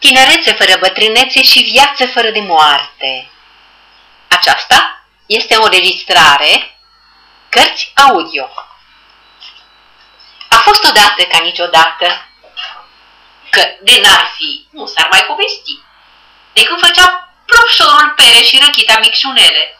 [0.00, 3.30] tinerețe fără bătrânețe și viață fără de moarte.
[4.28, 6.74] Aceasta este o registrare
[7.48, 8.50] Cărți audio.
[10.48, 12.06] A fost odată ca niciodată
[13.50, 15.78] că de n-ar fi, nu s-ar mai povesti.
[16.52, 19.78] De când făcea plopșorul pere și răchita micșunele,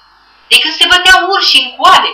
[0.48, 2.12] de când se băteau urși în coade,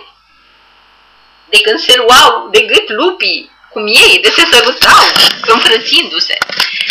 [1.45, 5.05] de când se luau de gât lupii, cum ei, de se sărutau,
[5.41, 6.39] înfrățindu-se,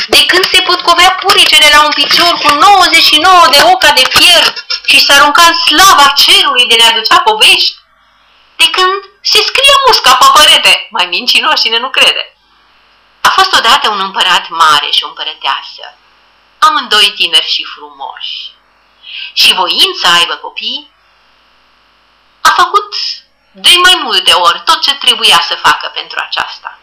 [0.07, 4.53] de când se potcovea puricele la un picior cu 99 de oca de fier
[4.85, 7.75] și s arunca în slava cerului de ne aducea povești,
[8.55, 12.37] de când se scrie musca pe părete, mai mincinoși cine nu crede.
[13.21, 15.97] A fost odată un împărat mare și o împărăteasă,
[16.59, 18.51] amândoi tineri și frumoși.
[19.33, 20.91] Și voind să aibă copii,
[22.41, 22.93] a făcut
[23.51, 26.79] de mai multe ori tot ce trebuia să facă pentru aceasta.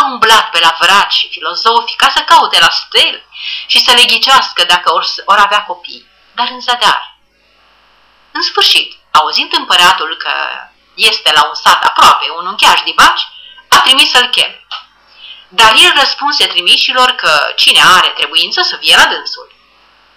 [0.00, 3.26] A umblat pe la vraci și filozofi ca să caute la stele
[3.66, 7.16] și să le ghicească dacă or, or avea copii, dar în zadar.
[8.32, 10.32] În sfârșit, auzind împăratul că
[10.94, 13.28] este la un sat aproape, un uncheaș de baci,
[13.68, 14.52] a trimis să-l chem.
[15.48, 19.52] Dar el răspunse trimișilor că cine are trebuință să vie la dânsul.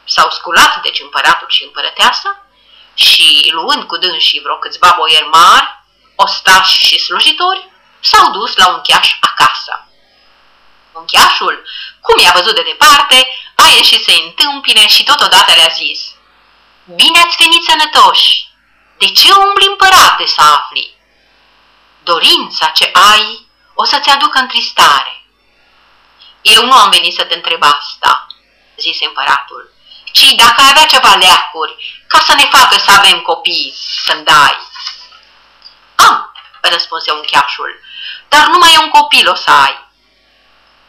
[0.03, 2.45] S-au sculat deci împăratul și împărăteasa
[2.93, 5.67] și, luând cu dânsii vreo câțiva boieri mari,
[6.15, 7.71] ostași și slujitori,
[8.09, 9.87] s-au dus la un cheaș acasă.
[10.91, 11.65] Uncheașul,
[12.01, 15.99] cum i-a văzut de departe, a ieșit să-i întâmpine și totodată le-a zis
[16.95, 18.47] Bine ați venit sănătoși!
[18.97, 20.95] De ce umbli împărate să afli?
[22.03, 25.25] Dorința ce ai o să-ți aducă întristare.
[26.41, 28.27] Eu nu am venit să te întreb asta,
[28.77, 29.73] zise împăratul,
[30.11, 34.57] ci dacă ai avea ceva leacuri ca să ne facă să avem copii să-mi dai.
[35.95, 37.79] Am, răspunse uncheașul,
[38.33, 39.75] dar numai un copil o să ai.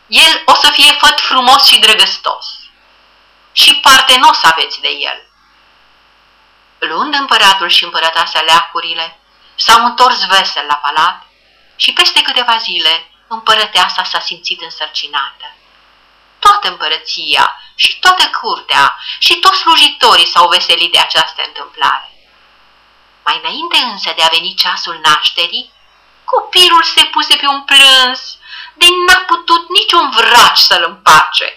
[0.06, 2.47] El o să fie făt frumos și drăgăstos.
[3.53, 5.19] Și parte nu o să aveți de el.
[6.78, 9.19] Luând împăratul și împărătasa leacurile,
[9.55, 11.22] s-au întors vesel la palat
[11.77, 15.47] și peste câteva zile împărăteasa s-a simțit însărcinată.
[16.38, 22.09] Toată împărăția și toată curtea și toți slujitorii s-au veselit de această întâmplare.
[23.25, 25.73] Mai înainte însă de a veni ceasul nașterii,
[26.34, 28.21] copilul se puse pe un plâns,
[28.75, 31.49] de n-a putut niciun vraci să-l împace.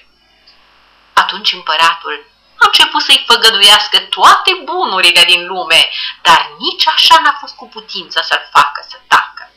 [1.14, 2.16] Atunci împăratul
[2.60, 5.90] a început să-i făgăduiască toate bunurile din lume,
[6.22, 9.52] dar nici așa n-a fost cu putință să-l facă să tacă.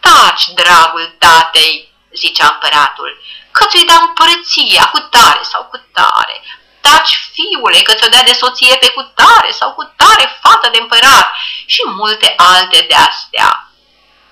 [0.00, 3.20] Taci, dragul tatei, zicea împăratul,
[3.50, 6.42] că ți-i da împărăția cu tare sau cu tare.
[6.80, 10.78] Taci, fiule, că ți-o dea de soție pe cu tare sau cu tare fată de
[10.80, 11.32] împărat
[11.66, 13.63] și multe alte de astea.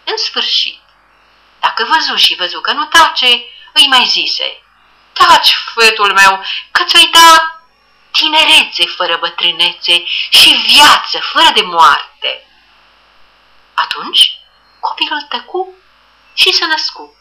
[0.04, 0.80] În sfârșit,
[1.60, 4.62] dacă văzu și văzu că nu tace, îi mai zise,
[5.12, 7.60] Taci, fătul meu, că ți-o da
[8.10, 12.46] tinerețe fără bătrânețe și viață fără de moarte.
[13.74, 14.38] Atunci
[14.80, 15.74] copilul tăcu
[16.34, 17.16] și se născu,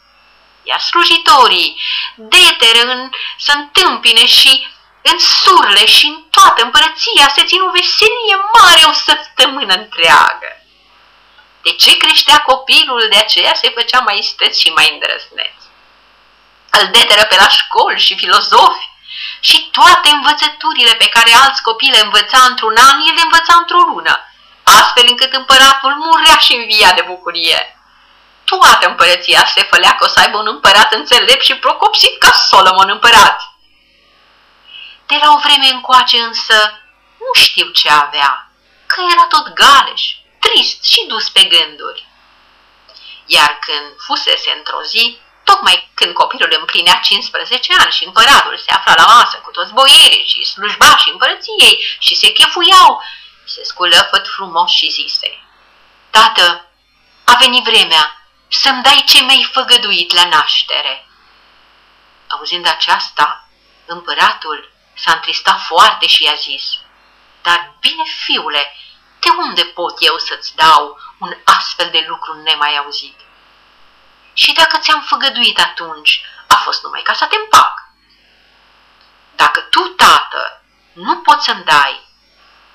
[0.62, 1.80] iar slujitorii
[2.16, 4.68] deteră în să întâmpine și
[5.02, 10.61] în surle și în toată împărăția se ținu veselie mare o săptămână întreagă.
[11.62, 15.58] De ce creștea copilul, de aceea se făcea mai isteț și mai îndrăzneț.
[16.70, 18.90] Îl deteră pe la școli și filozofi,
[19.40, 23.78] și toate învățăturile pe care alți copii le învăța într-un an, el le învăța într-o
[23.78, 24.14] lună,
[24.62, 27.76] astfel încât împăratul murea și învia de bucurie.
[28.44, 32.88] Toată împărăția se fălea că o să aibă un împărat înțelept și procopsit ca Solomon
[32.88, 33.40] împărat.
[35.06, 36.80] De la o vreme încoace însă
[37.18, 38.50] nu știu ce avea,
[38.86, 40.02] că era tot galeș,
[40.52, 42.06] trist și dus pe gânduri.
[43.26, 48.94] Iar când fusese într-o zi, Tocmai când copilul împlinea 15 ani și împăratul se afla
[48.96, 53.02] la masă cu toți boierii și slujbașii împărăției și se chefuiau,
[53.44, 55.40] se sculă făt frumos și zise,
[56.10, 56.70] Tată,
[57.24, 61.06] a venit vremea să-mi dai ce mi-ai făgăduit la naștere.
[62.28, 63.48] Auzind aceasta,
[63.86, 66.64] împăratul s-a întristat foarte și i-a zis,
[67.42, 68.76] Dar bine, fiule,
[69.22, 73.18] de unde pot eu să-ți dau un astfel de lucru nemai auzit?
[74.32, 77.74] Și dacă ți-am făgăduit atunci, a fost numai ca să te împac.
[79.36, 82.06] Dacă tu, tată, nu poți să-mi dai,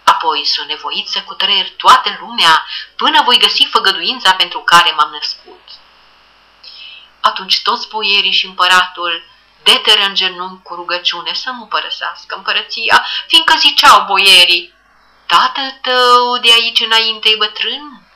[0.04, 2.66] apoi sunt nevoit să cutreier toată lumea
[2.96, 5.70] până voi găsi făgăduința pentru care m-am născut.
[7.20, 9.24] Atunci toți boierii și împăratul
[9.64, 14.74] deteră în genunchi cu rugăciune să nu părăsească împărăția, fiindcă ziceau boierii,
[15.28, 18.08] tatăl tău de aici înainte e bătrân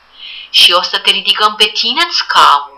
[0.50, 2.72] și o să te ridicăm pe tine în scaun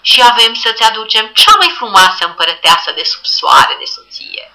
[0.00, 4.52] și avem să-ți aducem cea mai frumoasă împărăteasă de sub soare de soție.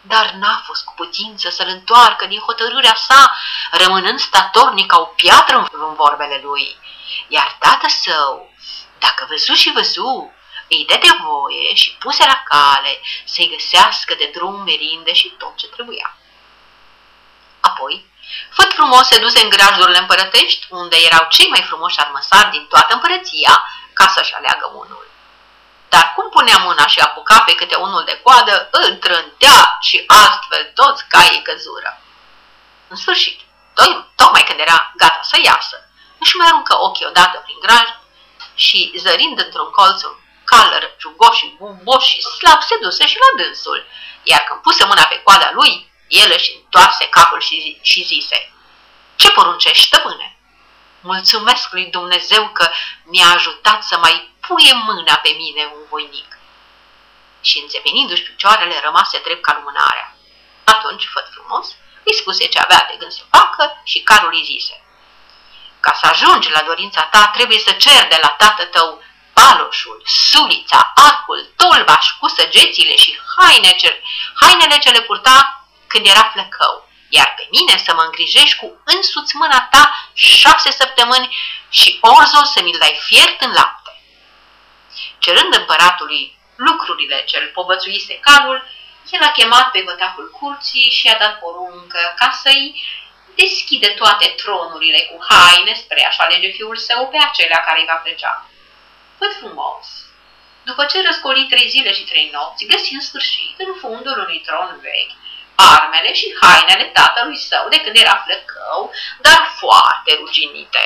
[0.00, 3.36] Dar n-a fost cu putință să-l întoarcă din hotărârea sa,
[3.70, 6.78] rămânând statornic ca o piatră în vorbele lui.
[7.28, 8.54] Iar tată său,
[8.98, 10.32] dacă văzu și văzu,
[10.68, 15.56] îi dă de voie și puse la cale să-i găsească de drum merinde și tot
[15.56, 16.14] ce trebuia.
[17.70, 18.10] Apoi,
[18.50, 22.94] Făt frumos se duse în grajdurile împărătești, unde erau cei mai frumoși armăsari din toată
[22.94, 23.54] împărăția,
[23.92, 25.10] ca să-și aleagă unul.
[25.88, 30.70] Dar cum punea mâna și apuca pe câte unul de coadă, îl trântea și astfel
[30.74, 32.00] toți caii căzură.
[32.88, 33.40] În sfârșit,
[34.14, 35.76] tocmai când era gata să iasă,
[36.18, 37.88] își mai aruncă ochii odată prin graj
[38.54, 43.42] și, zărind într-un colț un calăr jugoș și bumboș și slab, se duse și la
[43.42, 43.86] dânsul,
[44.22, 48.52] iar când puse mâna pe coada lui, el își întoarse capul și, și zise,
[49.16, 50.36] Ce poruncești, stăpâne?
[51.00, 52.70] Mulțumesc lui Dumnezeu că
[53.04, 56.38] mi-a ajutat să mai puie mâna pe mine un voinic.
[57.40, 60.16] Și înțepenindu-și picioarele, rămase drept ca lumânarea.
[60.64, 61.66] Atunci, făt frumos,
[62.02, 64.84] îi spuse ce avea de gând să facă și carul îi zise.
[65.80, 69.02] Ca să ajungi la dorința ta, trebuie să cer de la tată tău
[69.32, 74.02] paloșul, sulița, arcul, tolbaș cu săgețile și haine ce,
[74.34, 75.59] hainele ce le purta
[75.90, 76.74] când era flăcău,
[77.16, 81.36] iar pe mine să mă îngrijești cu însuți mâna ta șase săptămâni
[81.78, 83.92] și orzo să mi-l dai fiert în lapte.
[85.18, 88.58] Cerând împăratului lucrurile ce îl povățuise calul,
[89.10, 92.64] el a chemat pe vătacul curții și a dat poruncă ca să-i
[93.34, 97.98] deschide toate tronurile cu haine spre a-și alege fiul său pe acelea care îi va
[98.04, 98.34] plăcea.
[99.18, 99.86] Văd frumos!
[100.62, 104.78] După ce răscoli trei zile și trei nopți, găsi în sfârșit în fundul unui tron
[104.82, 105.18] vechi
[105.74, 110.82] armele și hainele tatălui său de când era flăcău, dar foarte ruginite.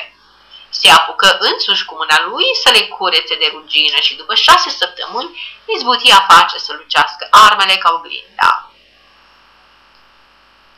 [0.68, 5.40] Se apucă însuși cu mâna lui să le curețe de rugină și după șase săptămâni
[5.64, 8.70] izbuti a face să lucească armele ca oglinda.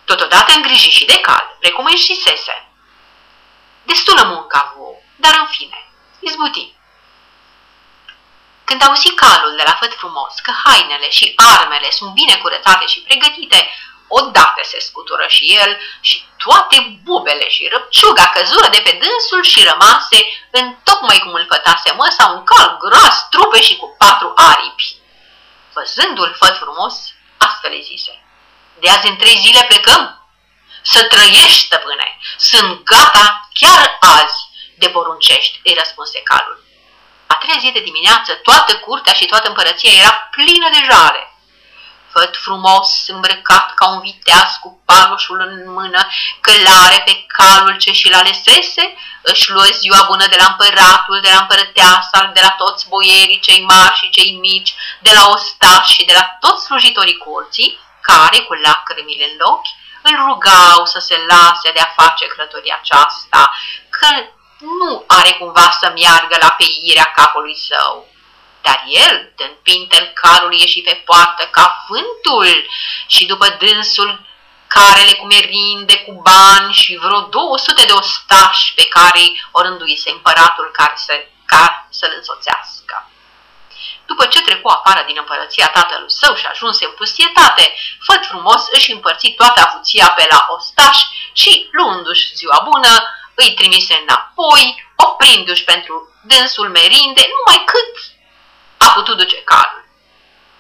[0.05, 2.69] Totodată îngriji și de cal, precum îi și sese.
[3.83, 5.89] Destulă muncă avu, dar în fine,
[6.21, 6.75] izbuti.
[8.65, 13.01] Când auzi calul de la făt frumos că hainele și armele sunt bine curățate și
[13.01, 13.69] pregătite,
[14.09, 19.69] Odată se scutură și el și toate bubele și răpciuga căzură de pe dânsul și
[19.71, 20.19] rămase
[20.51, 24.97] în tocmai cum îl fătase măsa un cal gras, trupe și cu patru aripi.
[25.73, 26.95] Văzându-l făt frumos,
[27.37, 28.25] astfel îi zise,
[28.81, 30.21] de azi în trei zile plecăm?
[30.83, 34.39] Să trăiești, stăpâne, sunt gata chiar azi
[34.79, 36.65] de poruncești, îi răspunse calul.
[37.27, 41.36] A treia zi de dimineață, toată curtea și toată împărăția era plină de jale
[42.17, 46.01] văd frumos îmbrăcat ca un viteaz cu paloșul în mână,
[46.41, 48.85] călare pe calul ce și-l alesese,
[49.23, 53.63] își luă ziua bună de la împăratul, de la împărăteasa, de la toți boierii cei
[53.73, 58.55] mari și cei mici, de la ostași și de la toți slujitorii curții, care, cu
[58.65, 59.75] lacrimile în ochi,
[60.09, 63.55] îl rugau să se lase de a face crătoria aceasta,
[63.99, 64.09] că
[64.81, 68.09] nu are cumva să meargă la peirea capului său.
[68.67, 72.69] Dar el, dând pintel carul ieși pe poartă ca vântul
[73.07, 74.27] și după dânsul
[74.67, 80.69] carele cu merinde, cu bani și vreo 200 de ostași pe care o rânduise împăratul
[80.73, 81.13] care să,
[81.45, 83.11] ca să-l însoțească.
[84.07, 88.93] După ce trecu afară din împărăția tatălui său și ajunse în pustietate, făt frumos își
[88.93, 92.93] împărți toată avuția pe la ostași și, luându-și ziua bună,
[93.35, 94.65] îi trimise înapoi,
[94.97, 98.16] oprindu-și pentru dânsul merinde, numai cât a
[98.97, 99.85] putut duce calul.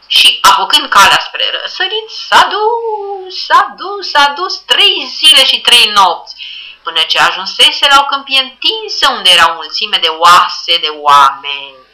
[0.06, 5.86] Și apucând calea spre răsărit, s-a dus, s-a dus, s-a dus trei zile și trei
[5.94, 6.34] nopți,
[6.82, 11.84] până ce ajunsese la o câmpie întinsă unde era o mulțime de oase de oameni.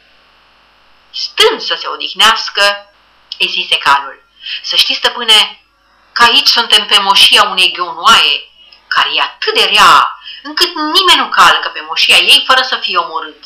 [1.11, 2.93] Stând să se odihnească,
[3.39, 4.17] îi zise calul,
[4.63, 5.39] să știți, stăpâne,
[6.11, 8.35] că aici suntem pe moșia unei ghionoaie,
[8.87, 12.97] care e atât de rea, încât nimeni nu calcă pe moșia ei fără să fie
[12.97, 13.43] omorât.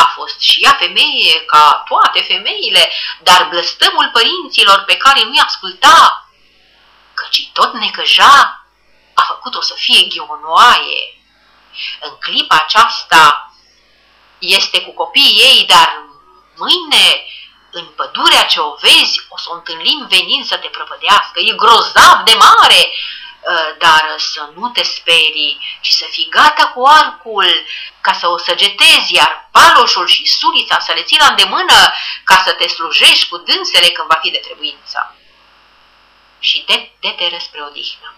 [0.00, 6.28] A fost și ea femeie, ca toate femeile, dar blăstămul părinților pe care nu-i asculta,
[7.14, 8.64] căci tot necăja,
[9.14, 11.02] a făcut-o să fie ghionoaie.
[12.00, 13.52] În clipa aceasta
[14.38, 16.02] este cu copiii ei, dar
[16.56, 17.24] mâine,
[17.70, 21.38] în pădurea ce o vezi, o să o întâlnim venind să te prăpădească.
[21.40, 23.17] E grozav de mare, Ă,
[23.78, 27.64] dar să nu te sperii, ci să fii gata cu arcul
[28.00, 31.92] ca să o săgetezi, iar paloșul și sulița să le ții la îndemână
[32.24, 35.16] ca să te slujești cu dânsele când va fi de trebuință.
[36.38, 38.14] Și de, de te spre odihnă.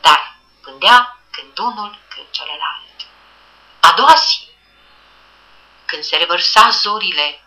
[0.00, 2.98] Dar gândea când unul, când celălalt.
[3.80, 4.48] A doua zi,
[5.84, 7.42] când se revărsa zorile,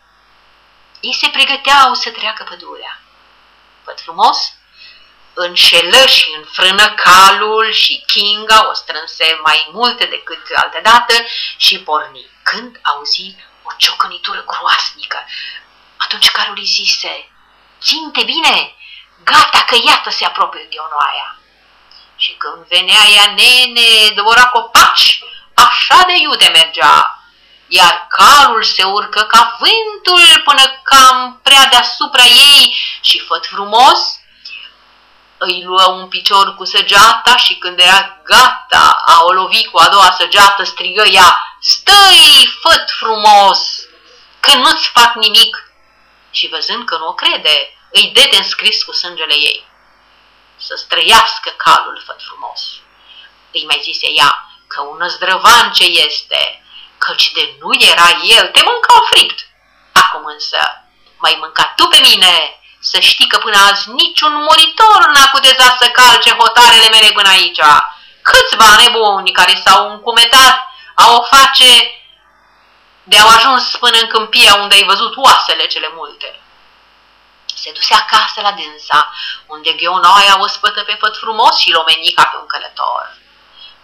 [0.99, 3.01] ei se pregăteau să treacă pădurea.
[3.83, 4.53] Văd frumos,
[5.35, 11.13] înșelă și înfrână calul și Kinga o strânse mai multe decât altă dată
[11.57, 12.29] și porni.
[12.43, 15.25] Când auzi o ciocănitură groasnică,
[15.97, 17.29] atunci calul îi zise,
[17.81, 18.75] ținte bine,
[19.23, 21.39] gata că iată se apropie ghionoaia.
[22.15, 25.19] Și când venea ea nene, dovora copaci,
[25.53, 27.19] așa de iute mergea,
[27.67, 33.99] iar calul se urcă ca vântul până cam prea deasupra ei și făt frumos,
[35.37, 39.87] îi luă un picior cu săgeata și când era gata a o lovi cu a
[39.87, 43.59] doua săgeată, strigă ea, Stai, făt frumos,
[44.39, 45.73] că nu-ți fac nimic.
[46.31, 49.67] Și văzând că nu o crede, îi dete înscris cu sângele ei.
[50.57, 52.61] Să străiască calul, făt frumos.
[53.51, 56.63] Îi mai zise ea că un zdrăvan ce este,
[56.97, 59.47] căci de nu era el, te mânca fript.
[59.91, 60.59] Acum însă,
[61.17, 62.59] mai mânca tu pe mine,
[62.91, 67.61] să știi că până azi niciun moritor n-a cutezat să calce hotarele mele până aici.
[68.21, 70.57] Câțiva nebuni care s-au încumetat
[70.95, 71.71] a o face
[73.03, 76.39] de au ajuns până în câmpia unde ai văzut oasele cele multe.
[77.55, 79.13] Se duse acasă la dânsa,
[79.45, 81.83] unde Gheonoaia o spătă pe făt frumos și l-o
[82.15, 83.13] ca pe un călător.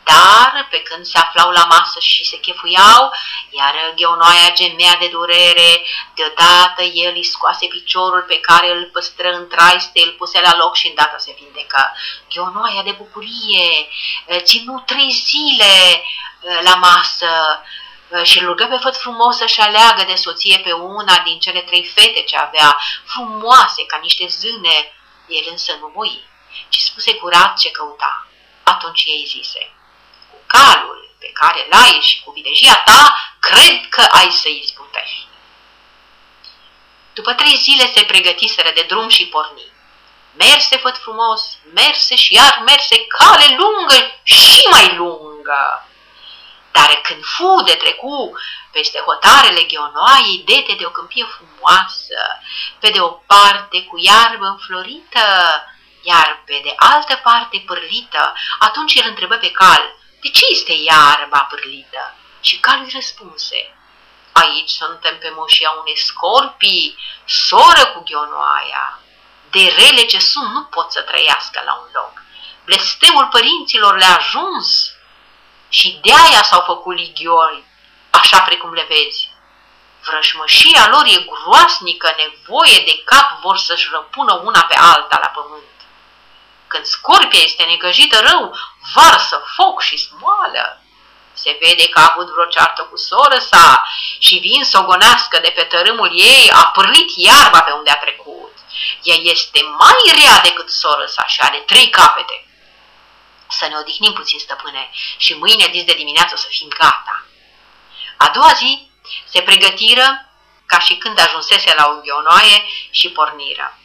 [0.03, 3.11] Dar, pe când se aflau la masă și se chefuiau,
[3.49, 5.81] iar gheonoaia gemea de durere,
[6.15, 10.75] deodată el îi scoase piciorul pe care îl păstră în traiste, îl puse la loc
[10.75, 11.95] și îndată se vindecă.
[12.33, 13.87] Gheonoaia de bucurie
[14.39, 17.61] ținu trei zile eh, la masă
[18.09, 21.61] eh, și îl rugă pe făt frumos să-și aleagă de soție pe una din cele
[21.61, 24.93] trei fete ce avea, frumoase ca niște zâne.
[25.27, 26.23] El însă nu voi,
[26.69, 28.27] ci spuse curat ce căuta.
[28.63, 29.73] Atunci ei zise,
[30.61, 35.27] calul pe care l-ai și cu videjia ta, cred că ai să izbutești.
[37.13, 39.71] După trei zile se pregătiseră de drum și porni.
[40.33, 41.41] Merse făt frumos,
[41.73, 45.85] merse și iar merse cale lungă și mai lungă.
[46.71, 48.31] Dar când fu de trecu
[48.71, 52.21] peste hotarele ghionoaiei, dete de o câmpie frumoasă,
[52.79, 55.25] pe de o parte cu iarbă înflorită,
[56.01, 61.39] iar pe de altă parte pârlită, atunci el întrebă pe cal, de ce este iarba
[61.49, 62.15] pârlită?
[62.41, 63.75] Și calul răspunse,
[64.31, 68.99] aici suntem pe moșia unei scorpii, soră cu ghionoaia.
[69.49, 72.13] De rele ce sunt nu pot să trăiască la un loc.
[72.65, 74.91] Blestemul părinților le-a ajuns
[75.69, 77.63] și de-aia s-au făcut ligiori,
[78.09, 79.29] așa precum le vezi.
[80.05, 85.70] Vrășmășia lor e groasnică, nevoie de cap vor să-și răpună una pe alta la pământ.
[86.71, 88.55] Când scorpia este negăjită rău,
[88.93, 90.81] varsă foc și smoală.
[91.33, 93.83] Se vede că a avut vreo ceartă cu soră sa
[94.19, 97.97] și vin să o gonească de pe tărâmul ei, a pârlit iarba pe unde a
[97.97, 98.53] trecut.
[99.03, 102.47] Ea este mai rea decât soră sa și are trei capete.
[103.49, 107.25] Să ne odihnim puțin, stăpâne, și mâine dis de dimineață să fim gata.
[108.17, 108.89] A doua zi
[109.25, 110.31] se pregătiră
[110.65, 113.75] ca și când ajunsese la o ghionoaie și porniră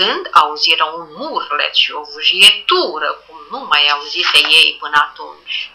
[0.00, 5.70] când auziră un murlet și o vâjietură, cum nu mai auzise ei până atunci.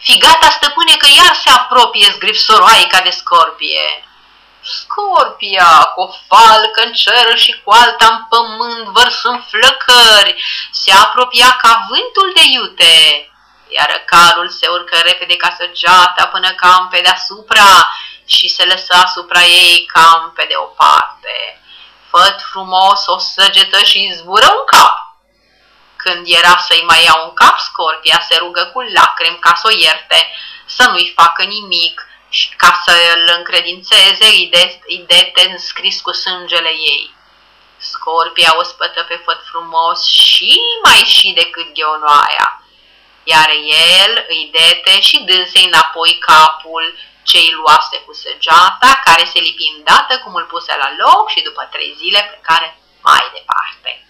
[0.00, 3.88] Fi gata, stăpâne, că iar se apropie zgripsoroaica de scorpie.
[4.78, 11.50] Scorpia, cu o falcă în cer și cu alta în pământ, vărsând flăcări, se apropia
[11.62, 12.96] ca vântul de iute,
[13.68, 17.92] iar carul se urcă repede ca săgeata până cam pe deasupra
[18.24, 21.61] și se lăsa asupra ei cam pe de o parte
[22.12, 24.96] făt frumos o săgetă și izbură un cap.
[25.96, 29.76] Când era să-i mai ia un cap, Scorpia se rugă cu lacrimi ca să o
[29.78, 30.30] ierte,
[30.66, 34.26] să nu-i facă nimic și ca să îl încredințeze
[34.88, 37.14] îi dete înscris cu sângele ei.
[37.78, 42.62] Scorpia o spătă pe făt frumos și mai și decât gheonoaia,
[43.24, 43.48] iar
[43.98, 50.18] el îi dete și dânsei înapoi capul cei luase cu săgeata, care se lipi îndată
[50.18, 54.06] cum îl puse la loc și după trei zile plecare mai departe.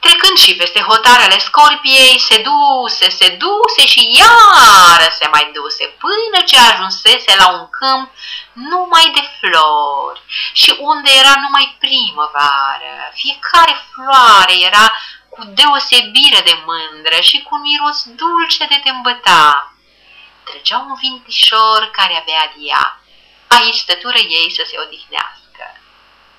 [0.00, 6.38] Trecând și peste hotarele scorpiei, se duse, se duse și iară se mai duse, până
[6.46, 8.10] ce ajunsese la un câmp
[8.52, 12.94] numai de flori și unde era numai primăvară.
[13.14, 14.86] Fiecare floare era
[15.28, 18.90] cu deosebire de mândră și cu un miros dulce de te
[20.50, 23.00] îmbăta trăgea un vintișor care abia dia.
[23.46, 25.80] Aici stătură ei să se odihnească.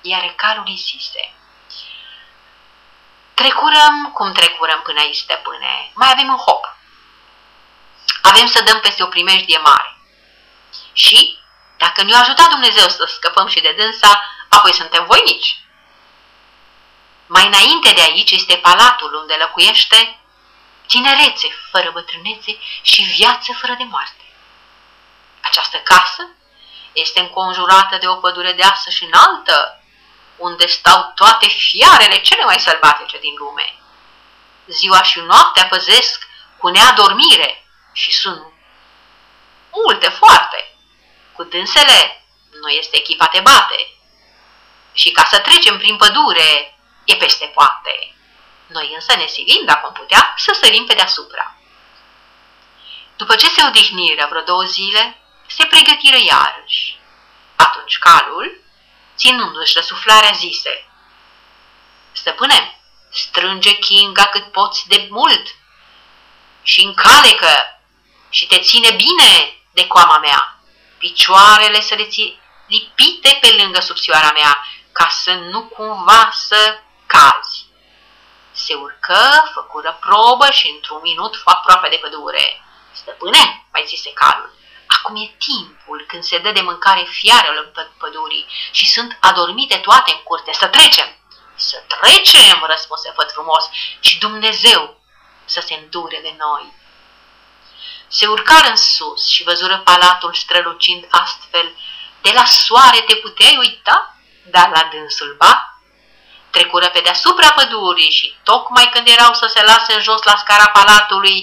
[0.00, 1.34] Iar calul îi zise,
[3.34, 5.90] Trecurăm cum trecurăm până aici, stăpâne.
[5.94, 6.76] Mai avem un hop.
[8.22, 9.96] Avem să dăm peste o primejdie mare.
[10.92, 11.40] Și,
[11.78, 15.56] Dacă ne-a ajutat Dumnezeu să scăpăm și de dânsa, apoi suntem voinici.
[17.26, 20.21] Mai înainte de aici este palatul unde locuiește
[20.92, 24.24] tinerețe fără bătrânețe și viață fără de moarte.
[25.40, 26.22] Această casă
[26.92, 29.82] este înconjurată de o pădure deasă și înaltă,
[30.36, 33.74] unde stau toate fiarele cele mai sălbatice din lume.
[34.66, 38.42] Ziua și noaptea păzesc cu neadormire și sunt
[39.70, 40.76] multe foarte.
[41.32, 42.24] Cu dânsele
[42.60, 43.90] nu este echipate bate.
[44.92, 48.14] Și ca să trecem prin pădure, e peste poate.
[48.72, 51.56] Noi însă ne silim, dacă am putea, să sărim pe deasupra.
[53.16, 56.98] După ce se odihniră vreo două zile, se pregătiră iarăși.
[57.56, 58.60] Atunci calul,
[59.16, 60.86] ținându-și răsuflarea, zise,
[62.12, 65.46] Stăpâne, strânge Kinga cât poți de mult
[66.62, 67.80] și încalecă
[68.28, 70.58] și te ține bine de coama mea.
[70.98, 77.51] Picioarele să le ții lipite pe lângă subțioara mea, ca să nu cumva să cazi.
[78.64, 82.64] Se urcă, făcură probă și într-un minut fu aproape de pădure.
[82.92, 84.54] Stăpâne, mai zise calul,
[84.86, 90.10] acum e timpul când se dă de mâncare fiarele în pădurii și sunt adormite toate
[90.10, 90.52] în curte.
[90.52, 91.16] Să trecem!
[91.54, 93.64] Să trecem, răspunse făt frumos,
[94.00, 95.00] și Dumnezeu
[95.44, 96.72] să se îndure de noi.
[98.06, 101.74] Se urcară în sus și văzură palatul strălucind astfel.
[102.20, 104.16] De la soare te puteai uita,
[104.50, 105.71] dar la dânsul ba.
[106.54, 110.68] Trecură pe deasupra pădurii și tocmai când erau să se lase în jos la scara
[110.68, 111.38] palatului,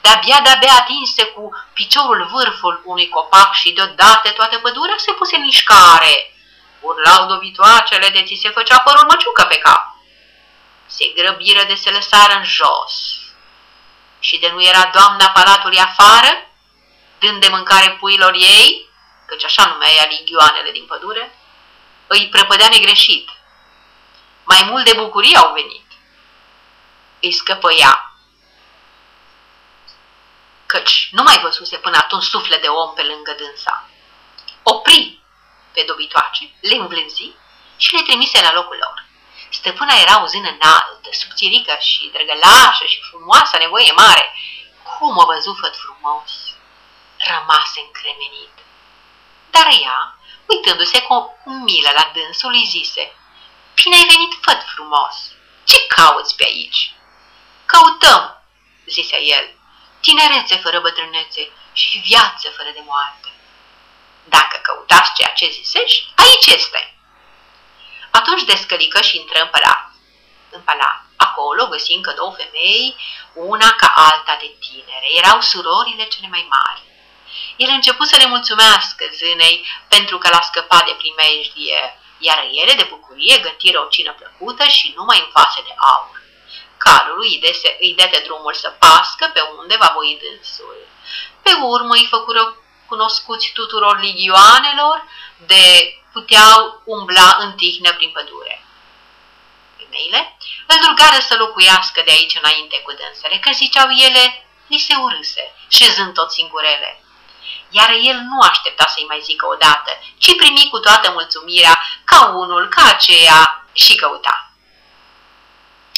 [0.00, 5.42] de-abia de-abia atinse cu piciorul vârful unui copac și deodată toată pădurea se puse în
[5.42, 6.14] mișcare.
[6.80, 9.82] Urlau dobitoacele de ți se făcea părul măciucă pe cap.
[10.86, 12.94] Se grăbiră de se lăsară în jos
[14.18, 16.50] și de nu era doamna palatului afară,
[17.18, 18.88] dând de mâncare puilor ei,
[19.26, 21.38] căci așa numea ea ligioanele din pădure,
[22.06, 23.28] îi prăpădea negreșit.
[24.46, 25.86] Mai mult de bucurie au venit.
[27.20, 28.12] Îi scăpăia.
[30.66, 33.88] Căci nu mai văzuse până atunci suflet de om pe lângă dânsa.
[34.62, 35.20] Opri
[35.72, 37.30] pe dobitoace, le învlânzi
[37.76, 39.04] și le trimise la locul lor.
[39.50, 44.34] Stăpâna era o zână înaltă, subțirică și drăgălașă și frumoasă, nevoie mare.
[44.82, 46.30] Cum o văzu făt frumos!
[47.28, 48.54] Rămase încremenit.
[49.50, 51.14] Dar ea, uitându-se cu
[51.64, 53.16] milă la dânsul, îi zise,
[53.78, 55.16] Bine ai venit, făt frumos!
[55.64, 56.94] Ce cauți pe aici?"
[57.66, 58.42] Căutăm,"
[58.86, 59.46] zise el,
[60.00, 63.28] tinerețe fără bătrânețe și viață fără de moarte.
[64.24, 66.94] Dacă căutați ceea ce zisești, aici este.
[68.10, 69.90] Atunci descălică și intră în palat.
[70.50, 71.00] În palat.
[71.16, 72.96] Acolo găsi încă două femei,
[73.34, 75.06] una ca alta de tinere.
[75.16, 76.82] Erau surorile cele mai mari.
[77.56, 82.72] El a început să le mulțumească zânei pentru că l-a scăpat de primejdie, iar ele
[82.72, 86.22] de bucurie gătiră o cină plăcută și numai în fase de aur.
[86.76, 90.78] Calul îi, dese, îi dete drumul să pască pe unde va voi dânsul.
[91.42, 95.04] Pe urmă îi făcură cunoscuți tuturor ligioanelor
[95.46, 98.64] de puteau umbla în tihnă prin pădure.
[99.76, 104.94] Femeile îl rugară să locuiască de aici înainte cu dânsele, că ziceau ele, li se
[104.94, 107.00] urâse, șezând tot singurele.
[107.70, 112.68] Iar el nu aștepta să-i mai zică odată, ci primi cu toată mulțumirea, ca unul,
[112.68, 114.50] ca aceea, și căuta.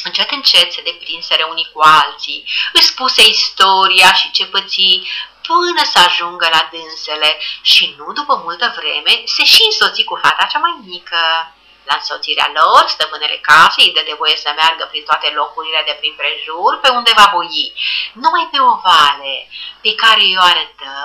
[0.03, 5.07] Încet, încet se deprinseră unii cu alții, își spuse istoria și ce pății,
[5.47, 10.47] până să ajungă la dânsele și nu după multă vreme se și însoți cu fata
[10.51, 11.53] cea mai mică.
[11.89, 15.95] La însoțirea lor, stăpânele casei îi dă de voie să meargă prin toate locurile de
[15.99, 17.73] prin prejur pe unde va boi.
[18.13, 19.35] Numai pe o vale
[19.81, 20.97] pe care i-o arătă,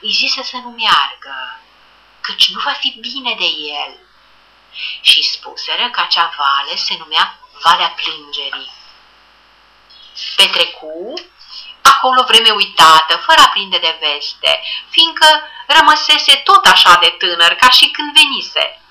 [0.00, 1.38] îi zise să nu meargă,
[2.20, 3.50] căci nu va fi bine de
[3.82, 3.92] el.
[5.00, 8.72] Și spuseră că acea vale se numea Valea Plângerii.
[10.36, 11.14] Petrecu
[11.92, 15.26] acolo vreme uitată, fără a prinde de veste, fiindcă
[15.66, 18.83] rămăsese tot așa de tânăr ca și când venise.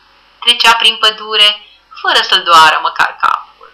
[0.44, 1.68] Trecea prin pădure,
[2.02, 3.72] fără să doară măcar capul.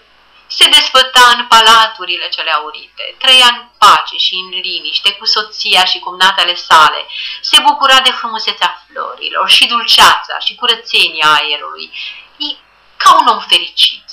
[0.47, 5.99] Se desfăta în palaturile cele aurite, trăia în pace și în liniște cu soția și
[5.99, 7.05] cumnatele sale,
[7.41, 11.91] se bucura de frumusețea florilor și dulceața și curățenia aerului,
[12.37, 12.55] e
[12.97, 14.05] ca un om fericit.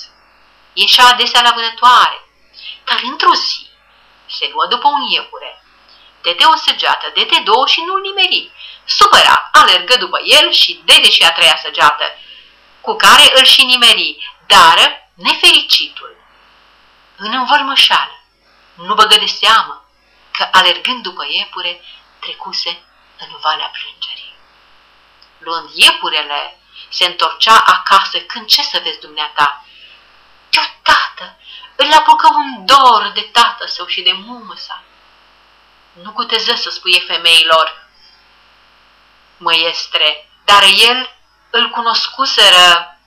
[0.73, 2.19] Ieșea adesea la vânătoare,
[2.83, 3.67] dar într-o zi
[4.37, 5.63] se luă după un iepure.
[6.21, 8.51] Dete o săgeată, dete două și nu-l nimeri.
[8.85, 12.05] Supărat, alergă după el și dete și a treia săgeată,
[12.87, 16.15] cu care îl și nimeri, dar nefericitul.
[17.15, 18.23] În învălmășală,
[18.73, 19.89] nu băgă de seamă
[20.31, 21.81] că, alergând după iepure,
[22.19, 22.69] trecuse
[23.17, 24.35] în valea plângerii.
[25.37, 29.65] luând iepurele, se întorcea acasă când ce să vezi dumneata?
[30.49, 31.39] Deodată
[31.75, 34.83] îl apucă un dor de tată său și de mumă sa.
[35.91, 37.87] Nu cuteză să spui femeilor,
[39.37, 41.16] măiestre, dar el
[41.49, 42.97] îl cunoscuseră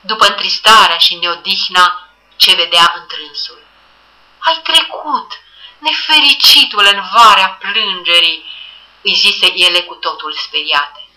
[0.00, 3.62] după întristarea și neodihna ce vedea întrânsul.
[4.38, 5.32] Ai trecut,
[5.78, 8.44] nefericitul în varea plângerii,
[9.02, 11.08] îi zise ele cu totul speriate.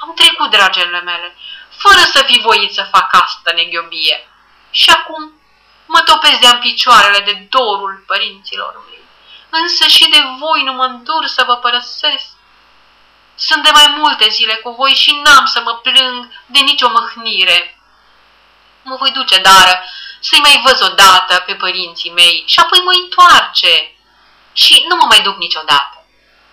[0.00, 1.36] Am trecut, dragele mele,
[1.76, 4.28] fără să fi voit să fac asta neghiobie.
[4.70, 5.40] Și acum
[5.86, 9.04] mă topesc de-am picioarele de dorul părinților mei.
[9.50, 12.31] Însă și de voi nu mă îndur să vă părăsesc.
[13.34, 17.78] Sunt de mai multe zile cu voi și n-am să mă plâng de nicio măhnire.
[18.82, 19.88] Mă voi duce, dar
[20.20, 23.94] să-i mai văz odată pe părinții mei și apoi mă întoarce.
[24.52, 25.96] Și nu mă mai duc niciodată.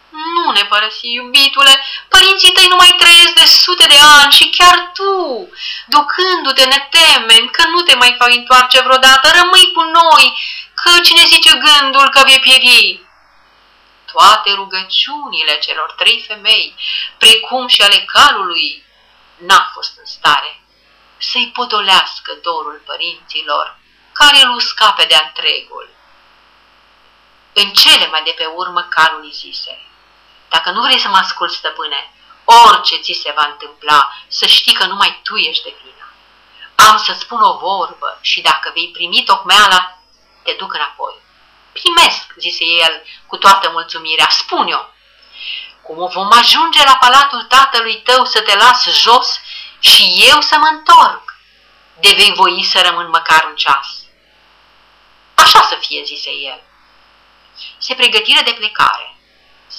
[0.09, 4.91] Nu ne părăsi, iubitule, părinții tăi nu mai trăiesc de sute de ani și chiar
[4.93, 5.49] tu,
[5.85, 10.25] ducându-te, ne temem că nu te mai faci întoarce vreodată, rămâi cu noi,
[10.73, 13.08] că cine zice gândul că vei pieri.
[14.11, 16.75] Toate rugăciunile celor trei femei,
[17.17, 18.83] precum și ale calului,
[19.37, 20.59] n-a fost în stare
[21.19, 23.77] să-i podolească dorul părinților,
[24.11, 25.89] care îl usca pe de-a întregul.
[27.53, 29.81] În cele mai de pe urmă calul îi zise,
[30.49, 34.85] dacă nu vrei să mă asculți, stăpâne, orice ți se va întâmpla, să știi că
[34.85, 36.07] numai tu ești de vină.
[36.75, 39.97] Am să-ți spun o vorbă și dacă vei primi tocmeala,
[40.43, 41.15] te duc înapoi.
[41.81, 44.81] Primesc, zise el cu toată mulțumirea, spun-o.
[45.81, 49.39] Cum vom ajunge la palatul tatălui tău să te las jos
[49.79, 51.37] și eu să mă întorc?
[51.99, 53.87] De vei voi să rămân măcar un ceas.
[55.33, 56.61] Așa să fie, zise el.
[57.77, 59.13] Se pregătiră de plecare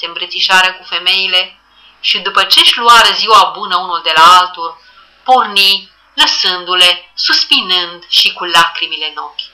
[0.00, 1.60] se îmbrățișară cu femeile
[2.00, 4.80] și după ce-și luară ziua bună unul de la altul,
[5.22, 9.49] porni, lăsându-le, suspinând și cu lacrimile în ochi.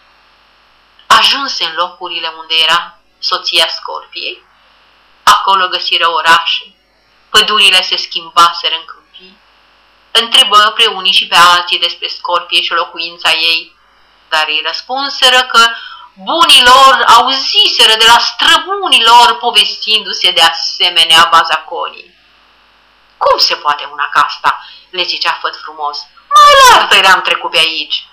[1.06, 4.42] Ajunse în locurile unde era soția Scorpiei,
[5.22, 6.74] acolo găsiră orașe,
[7.30, 9.38] pădurile se schimbaseră în câmpii,
[10.10, 13.76] întrebă pre unii și pe alții despre Scorpie și locuința ei,
[14.28, 15.68] dar ei răspunseră că
[16.14, 22.14] bunilor auziseră de la străbunilor povestindu-se de asemenea bazaconii.
[23.16, 25.98] Cum se poate una ca asta?" le zicea făt frumos.
[26.34, 28.06] Mai larg eram trecut pe aici.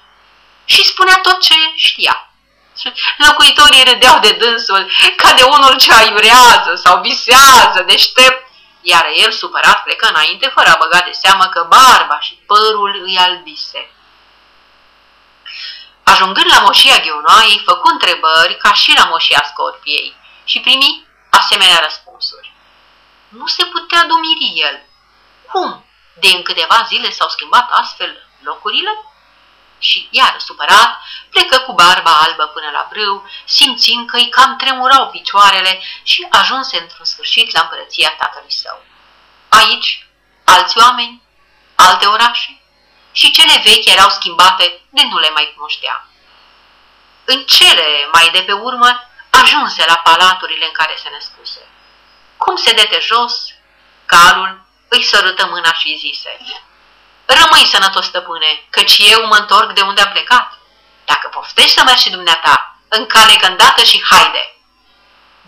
[0.65, 2.32] Și spunea tot ce știa.
[3.17, 8.47] Locuitorii râdeau de dânsul ca de unul ce aiurează sau visează deștept,
[8.81, 13.17] iar el, supărat, plecă înainte fără a băga de seamă că barba și părul îi
[13.17, 13.91] albise.
[16.03, 22.53] Ajungând la moșia Ghionoaiei, făcu întrebări ca și la moșia Scorpiei și primi asemenea răspunsuri.
[23.29, 24.85] Nu se putea dumiri el.
[25.51, 25.85] Cum?
[26.19, 29.12] De în câteva zile s-au schimbat astfel locurile?
[29.89, 30.91] Și iar supărat,
[31.29, 36.77] plecă cu barba albă până la brâu, simțind că îi cam tremurau picioarele și ajunse
[36.77, 38.83] într-un sfârșit la împărăția tatălui său.
[39.49, 40.07] Aici,
[40.43, 41.21] alți oameni,
[41.75, 42.61] alte orașe,
[43.11, 46.07] și cele vechi erau schimbate de nu le mai cunoștea.
[47.25, 51.61] În cele mai de pe urmă ajunse la palaturile în care se născuse.
[52.37, 53.33] Cum se dete jos,
[54.05, 56.37] calul îi sărută mâna și zise,
[57.25, 60.57] Rămâi sănătos, stăpâne, căci eu mă întorc de unde am plecat.
[61.05, 64.55] Dacă poftești să mergi și dumneata, încalecă îndată și haide.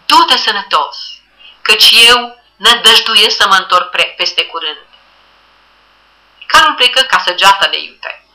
[0.05, 0.97] Du-te sănătos,
[1.61, 4.85] căci eu nădăjduiesc să mă întorc peste curând.
[6.45, 8.25] Calul plecă ca săgeata de iute.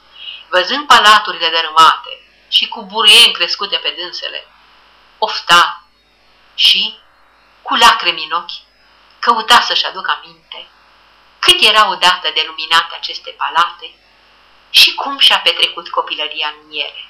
[0.48, 4.46] Văzând palaturile dărâmate și cu burie crescute pe dânsele,
[5.18, 5.84] ofta
[6.54, 6.98] și,
[7.62, 8.68] cu lacrimi în ochi,
[9.18, 10.68] căuta să-și aducă aminte
[11.40, 13.94] cât era odată de luminate aceste palate
[14.70, 17.04] și cum și-a petrecut copilăria în ele.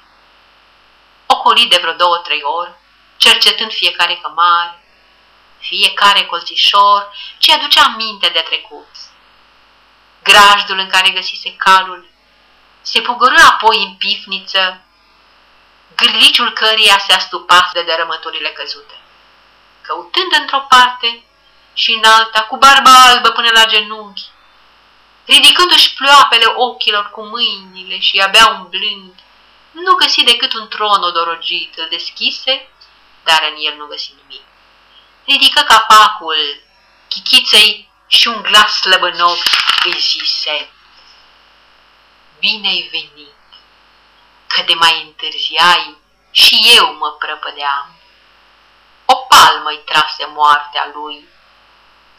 [1.25, 2.71] Ocolit de vreo două-trei ori,
[3.17, 4.83] cercetând fiecare cămare,
[5.57, 8.87] fiecare colțișor, ce aducea aminte de trecut
[10.23, 12.09] grajdul în care găsise calul,
[12.81, 14.81] se pogorâ apoi în pifniță,
[15.95, 18.93] gârliciul căreia se astupa de dărâmăturile căzute.
[19.81, 21.23] Căutând într-o parte
[21.73, 24.23] și în alta, cu barba albă până la genunchi,
[25.25, 29.13] ridicându-și ploapele ochilor cu mâinile și abia umblând,
[29.71, 32.69] nu găsi decât un tron odorogit, îl deschise,
[33.23, 34.43] dar în el nu găsi nimic.
[35.25, 36.63] Ridică capacul
[37.07, 39.37] chichiței și un glas slăbănoc
[39.83, 40.69] îi zise,
[42.39, 43.33] Bine-ai venit,
[44.47, 45.97] că de mai întârziai
[46.31, 47.95] și eu mă prăpădeam.
[49.05, 51.27] O palmă-i trase moartea lui,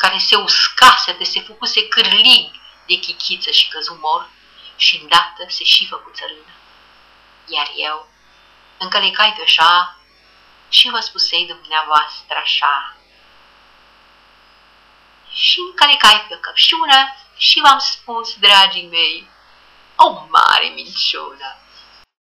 [0.03, 2.51] care se uscase de se făcuse cârlig
[2.87, 4.31] de chichiță și căzu mor
[4.77, 6.55] și îndată se și făcu țărână.
[7.47, 8.09] Iar eu
[8.79, 9.97] încălecai pe așa
[10.69, 12.97] și vă spusei dumneavoastră așa.
[15.33, 19.29] Și încălecai pe căpșună și v-am spus, dragii mei,
[19.97, 21.57] o mare minciună.